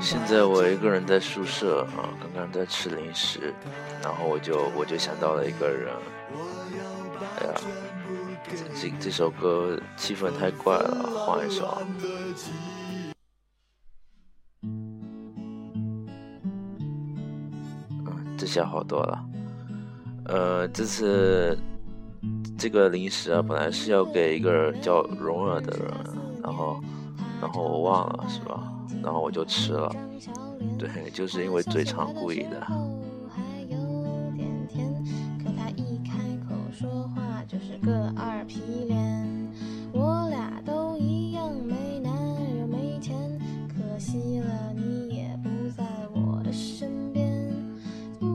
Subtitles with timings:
[0.00, 3.54] 现在我一个人在宿舍啊，刚刚在吃零食，
[4.02, 5.92] 然后我就我就想到了一个人，
[7.40, 7.54] 哎呀，
[8.74, 11.78] 这这首歌气氛太怪了，换一首。
[14.62, 14.84] 嗯，
[18.36, 19.24] 这下好多了。
[20.26, 21.58] 呃，这次
[22.58, 25.92] 这个零食啊，本来是要给一个叫蓉儿的人，
[26.44, 26.80] 然后
[27.40, 28.70] 然后我忘了，是吧？
[29.02, 29.90] 然后我就吃了，
[30.78, 32.66] 对，就是因为嘴馋故意的。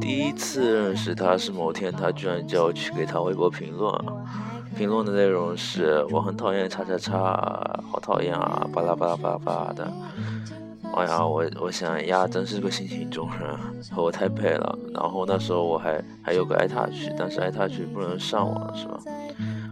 [0.02, 3.94] 第一次认识他是某天，他居然叫我去给他微博评论，
[4.80, 7.22] 评论的内容是我很讨厌叉叉叉，
[7.92, 9.92] 好讨厌啊，巴拉巴拉巴拉巴拉的。
[10.96, 13.60] 哎呀，我我想呀，真是个性情中人，
[13.91, 14.80] 和我太配了。
[14.94, 18.98] 然后那时候我还还有个爱他去，但是爱他去不能上网，是吧？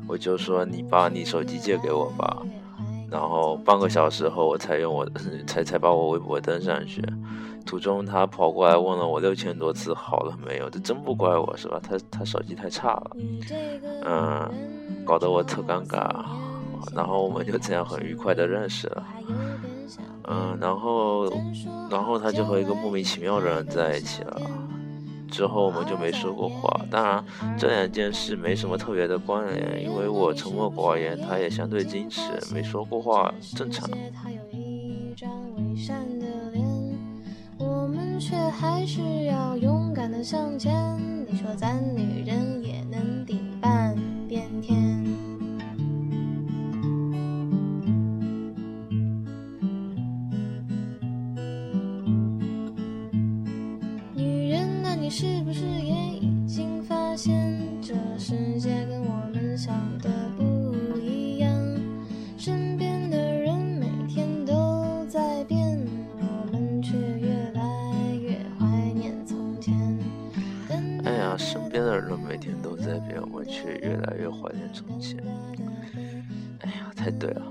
[0.09, 2.43] 我就说你把你手机借给我吧。
[3.09, 5.09] 然后半个小时后，我才用我
[5.47, 7.01] 才才把我微博登上去。
[7.65, 11.79] 途中他跑过来问了我六千多次好了没有，这真不怪我是吧？
[11.81, 13.11] 他他手机太差了，
[14.05, 14.49] 嗯，
[15.07, 16.07] 搞得我特尴尬。
[16.93, 19.03] 然后我们就这样很愉快的认识了。
[20.29, 21.25] 嗯，然后，
[21.89, 24.41] 然后他就和一个莫名其妙的人在一起了，
[25.29, 26.81] 之后我们就没说过话。
[26.91, 27.23] 当然，
[27.57, 32.21] 这两件事没什么特别的关联，因为我沉默寡言，他也相对矜持，
[32.53, 33.89] 没说过话，正常。
[37.57, 40.97] 我们却还是要勇敢的向前。
[41.25, 42.61] 你说咱女人
[58.29, 61.49] 世界跟我们想的不一样？
[62.37, 65.79] 身边的人每天都在变，
[66.19, 69.73] 我们却越来越怀念从前。
[71.05, 75.17] 哎呀，身边的人每天都在变，我们却越来越怀念从前。
[76.59, 77.41] 哎呀，太对了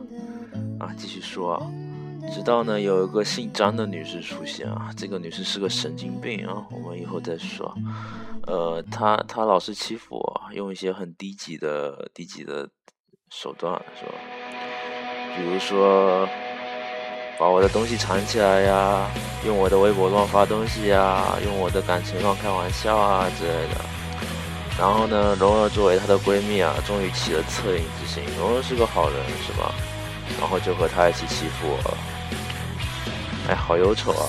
[0.78, 0.92] 啊！
[0.94, 1.72] 继续说啊。
[2.32, 7.74] 直到呢，有一个姓张的女士出现啊，这个女士是个神经病啊，我们以后再说。
[8.46, 12.68] 呃，她她老是欺负我，用一些很低级的低级的
[13.30, 14.12] 手段，是吧？
[15.36, 16.28] 比如说
[17.38, 19.10] 把我的东西藏起来呀，
[19.44, 23.80] 用我的微博乱发东西呀，用我的感情乱开玩笑啊之类的。
[24.78, 29.74] 然后呢，蓉儿作为她的闺蜜啊，终于起了恻隐之心，蓉儿是个好人，是吧？
[30.38, 31.96] 然后就和她一起欺负我了。
[33.48, 34.26] 哎，好忧愁啊！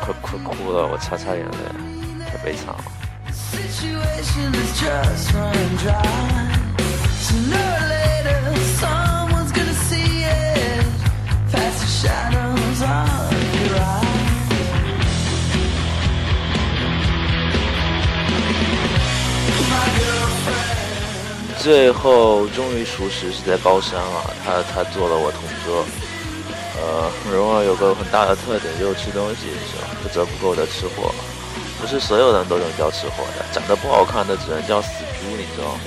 [0.00, 2.84] 快快哭了，我擦擦眼泪，太悲惨了。
[21.58, 25.84] 最后终于熟识是在高三了，他他做了我同桌。
[26.76, 29.86] 呃，蓉儿有个很大的特点，就是吃东西是吧？
[30.02, 31.14] 不折不扣的吃货，
[31.80, 34.88] 不是所有人都能叫吃货的，长得不好看的只能叫死
[35.20, 35.78] 猪，你知道吗？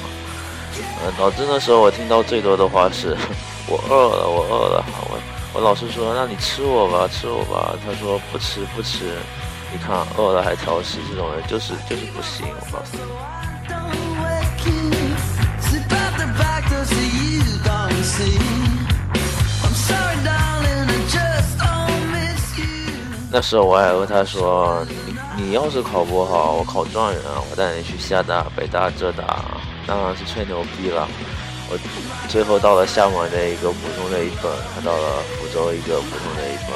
[1.03, 3.17] 呃，脑子那时候我听到最多的话是
[3.67, 5.19] “我饿了，我饿了”，我
[5.53, 9.17] 我老师说：“那你吃我吧，吃我吧。”他说：“不吃，不吃。”
[9.73, 13.03] 你看，饿了还挑食，这种人就是就是不行，我告诉你。
[23.29, 27.21] 那时候我还和他说：“你你要是考不好，我考状元，
[27.51, 29.43] 我带你去厦大、北大、浙大，
[29.85, 31.07] 当然是吹牛逼了。”
[31.69, 31.77] 我
[32.29, 36.72] 最后到了厦门的一个普通的一本，他到了福州一个普通的一本。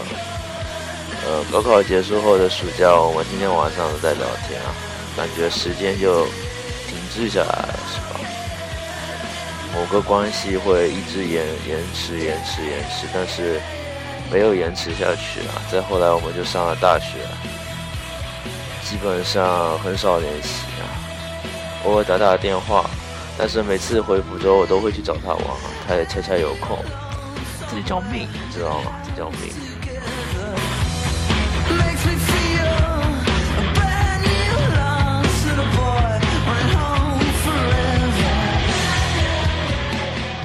[1.23, 4.75] 呃，高考结束后的暑假，我们天天晚上都在聊天啊，
[5.15, 6.25] 感觉时间就
[6.89, 8.19] 停滞下来了，是吧？
[9.73, 13.61] 某个关系会一直延延迟、延迟、延迟，但是。
[14.31, 15.59] 没有延迟下去啊！
[15.69, 17.17] 再后来我们就上了大学，
[18.81, 20.87] 基本上很少联系啊，
[21.83, 22.89] 偶尔打打电话，
[23.37, 25.43] 但是每次回福州我都会去找他玩，
[25.85, 26.77] 他也恰恰有空。
[27.69, 28.93] 这叫命，你知道吗？
[29.03, 29.51] 这叫命。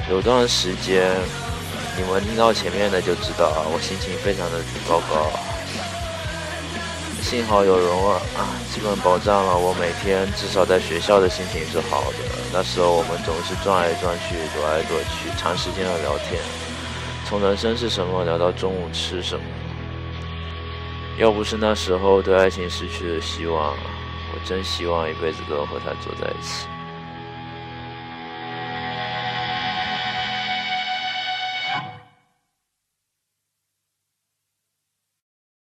[0.09, 1.46] 有段时间。
[1.97, 5.27] 你们听到前面的就知道啊，我心情非常的糟糕。
[7.23, 12.17] 幸好有蓉儿啊，基本保障了我每天至少在学校的心情是好的。
[12.53, 16.39] 那时候我们总是转来转去，躲来躲去，长时间的聊天，
[17.25, 19.43] 从人生是什么聊到中午吃什么。
[21.17, 26.67] 要不是那时候对爱情失去了希望，我真希望一辈子都和他走在一起。